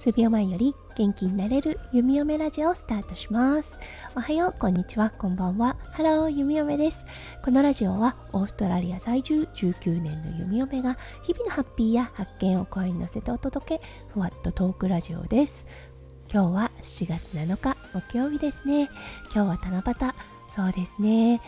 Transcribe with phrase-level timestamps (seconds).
[0.00, 3.78] 数秒前より元気になれる弓嫁ラジオをスタートします。
[4.16, 5.10] おはようこんにちは。
[5.10, 5.76] こんばんは。
[5.92, 7.04] ハロー弓嫁です。
[7.44, 15.66] このラジオはオーストラリア在住19年の弓嫁が日々のハッピーや発見を声に乗せてお届けふわっとトークラジオです。
[16.32, 18.88] 今日は7月7日木曜日ですね。
[19.24, 20.14] 今日は七夕。
[20.48, 21.42] そうですね。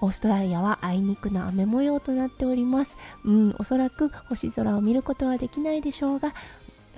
[0.00, 2.96] オーストラリアはあいにくの雨模様となっております。
[3.26, 6.32] うん、おそらく星空を見ることはできないでしょうが、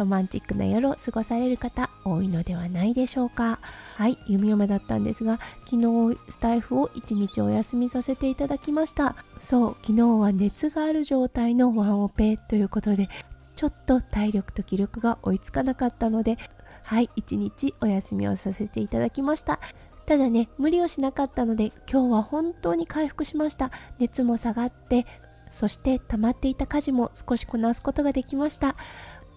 [0.03, 3.61] ロマンチックな夜を過ごされる方多いのではないでしょうか。
[3.95, 9.15] はい弓嫁だったんですが昨日スタイフを1日お休みさせていただきました。
[9.39, 13.09] そう昨日は熱がある状態のワンオペということで
[13.55, 16.37] ちょっと体力と気力が追いつかなかったので
[16.83, 19.61] はい1日お休みをさせていただきました。
[20.05, 23.71] ただね無理をしなかったので今日は本当に回復しました。
[24.01, 25.07] 熱も下がって
[25.53, 28.75] そして溜まっていた家事も少しこなすことができました。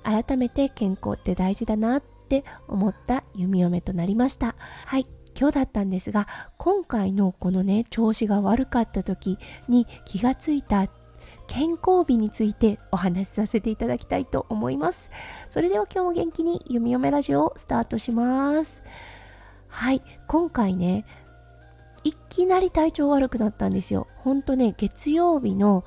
[0.05, 4.55] 改めて健康って大事だなって思った弓嫁となりました。
[4.85, 5.07] はい。
[5.37, 10.87] 今日だったんですが今回のこのね調子が悪かった時に気がついた
[11.47, 15.11] 健康日についてお話しさせていただきたいと思います。
[15.49, 18.81] それでは今日も元気に弓嫁ラジオをスタートします。
[19.67, 20.01] はい。
[20.27, 21.05] 今回ね
[22.05, 24.07] いきなり体調悪くなったんですよ。
[24.17, 25.83] ほんとね月曜日の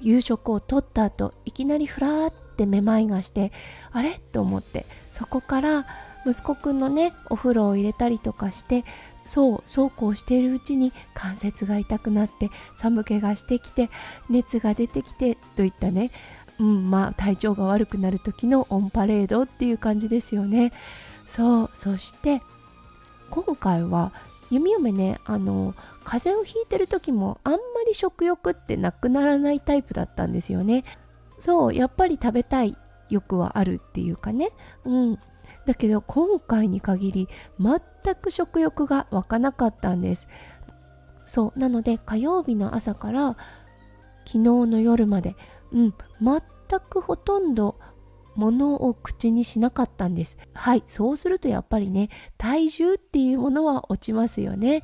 [0.00, 3.52] 夕食をとった後いきなりふらーっってめまいがして
[3.92, 4.20] あれ？
[4.32, 5.86] と思ってそこから
[6.26, 8.84] 息子くんのねお風呂を入れたりとかして
[9.24, 13.88] そうそうこうしているうちに関節が痛くなって寒気がしてきて
[14.28, 16.10] 熱が出てきてといったね
[16.58, 20.72] うんまあ体調が悪くなる時のオンパレードっていう感じですよね。
[21.26, 22.42] そうそして
[23.30, 24.12] 今回は
[24.50, 30.84] 弓嫁ねあの風邪をひいてる時もあんまり食欲ってなくならないタイプだったんですよね。
[31.40, 32.76] そうやっぱり食べたい
[33.08, 34.50] 欲はあるっていうかね。
[34.84, 35.18] うん。
[35.66, 37.28] だけど今回に限り
[37.58, 40.28] 全く食欲が湧かなかったんです。
[41.26, 41.58] そう。
[41.58, 43.36] なので火曜日の朝から
[44.24, 45.34] 昨日の夜まで
[45.72, 45.94] うん。
[46.20, 46.40] 全
[46.88, 47.76] くほとんど
[48.36, 50.38] 物を口にしなかったんです。
[50.52, 50.82] はい。
[50.86, 54.82] そうするとやっぱりね体重っていうものは落ちますよね。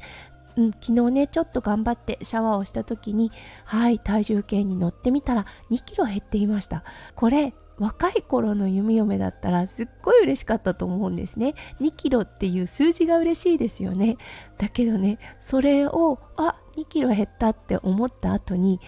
[0.56, 3.30] うん、昨日ねちょっと頑張ってシャワーをした時に
[3.64, 6.82] はい体重計に乗ってみたら2キロ減っていました。
[7.14, 11.54] これ若い頃の弓嫁だったらすっごい嬉しかったと思うんですね。
[11.80, 14.16] 2キロっていう数字が嬉しいですよね。
[14.56, 18.80] だけどねそれをあ2キロ減ったって思った後に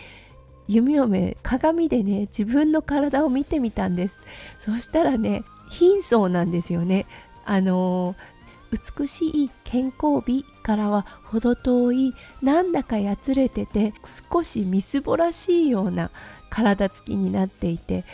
[0.69, 4.15] 弓嫁鏡でね自分の体を見てみたんです。
[4.59, 7.05] そしたらね貧相なんですよね。
[7.45, 8.38] あのー
[8.71, 13.95] 美しい健康美からは程遠いなんだかやつれてて
[14.33, 16.11] 少しみすぼらしいような
[16.51, 18.05] 体つきになっていて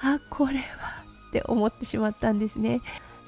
[0.00, 2.80] あこれはって思ってしまったんですね。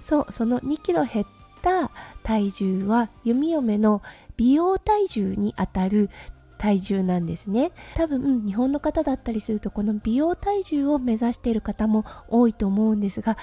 [0.03, 1.27] そうその2キロ減っ
[1.63, 1.91] た
[2.23, 4.03] 体重は弓嫁の
[4.37, 6.11] 美容体重にあたる
[6.59, 7.73] 体重なんですね。
[7.95, 13.37] 多分日本の方だったりするとこの美容体重を目指している方も多いと思うんですが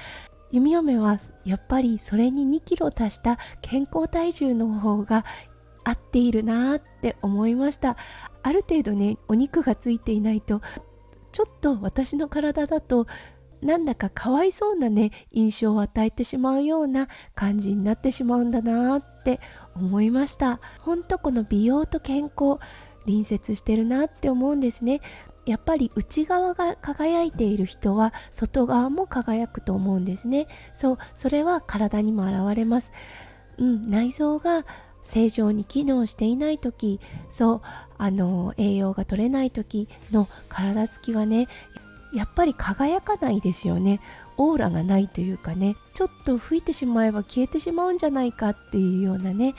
[0.53, 5.25] 弓嫁はやっぱりそれに2キロ足した健康体重の方が
[5.84, 7.97] 合っているなって思いました。
[8.44, 10.62] ある程度ねお肉がついていないと
[11.31, 13.08] ちょっと私の体だと
[13.64, 19.40] なんだかかわいそうなね印象を与えてしまうような感じになってしまうんだなって
[19.75, 20.59] 思いました。
[20.81, 22.59] ほんとこの美容と健康
[23.06, 25.02] 隣接してるなって思うんですね。
[25.46, 30.48] やっぱり内側が輝いている人は外側も輝くと思うんですね。
[30.74, 32.92] そうそれは体にも現れます。
[33.58, 34.66] うん内臓が
[35.03, 37.00] 正常に機能していない時
[37.30, 37.62] そう
[37.98, 41.48] あの栄養が取れない時の体つきはね
[42.14, 44.00] やっぱり輝かないですよね。
[44.38, 49.53] オーラがないというかねちょっと吹いてしまえば消えてしまうんじゃないかっていうようなね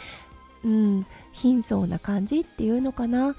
[0.65, 3.37] うん貧相な感じっていうのかな。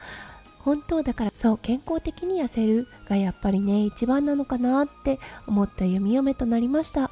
[0.66, 7.12] 本当だからそう健康的に痩せるがやっぱりね一番なのかなって思った弓嫁となりました。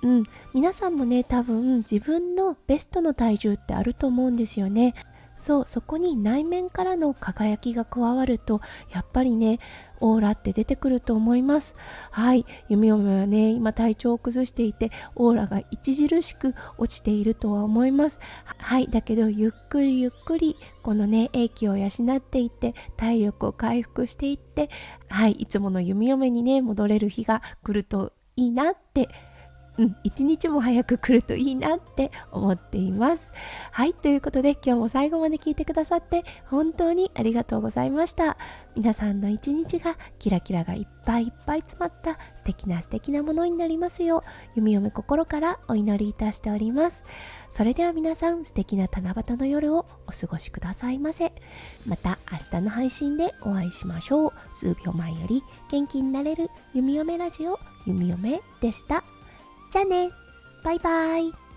[0.00, 0.24] うん。
[0.54, 4.94] 皆さんもね多分自分のベストの体重ってあると思うんですよね。
[5.38, 9.60] そうそこに内面からの輝きが加わるとやっぱりね
[10.00, 11.74] オーラって出てくると思います。
[12.10, 12.46] はい。
[12.68, 18.20] 弓嫁はね今体調を崩していてオーラが著しく落ちているとは思います。
[18.58, 18.88] はい。
[18.88, 24.70] だけどゆっくりゆっくりこのね英気を養っていって体力を回復していって
[25.08, 25.32] はい。
[25.32, 29.08] いつもの弓嫁にね戻れる日が来るといいなって
[29.78, 33.32] うん、一日も早く来るといいなって思っています。
[33.70, 38.36] はい、ということで今日も最後まで聞いてくださって本当にありがとうございました。
[38.74, 44.22] 皆さんの一日がキラキラがいっぱいいっぱい詰まった素敵な素敵なものになりますよう、
[44.56, 47.04] 弓嫁心からお祈りいたしております。
[47.50, 51.32] それでは皆さん素敵な七夕の夜をお過ごしくださいませ。
[51.86, 54.32] また明日の配信でお会いしましょう。
[54.52, 59.04] 数秒前より元気になれる弓嫁ラジオ弓嫁でした。
[59.70, 60.10] じゃあね。
[60.62, 61.47] バイバイ。